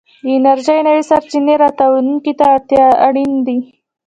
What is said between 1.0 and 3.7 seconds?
سرچينې راتلونکي ته اړين دي.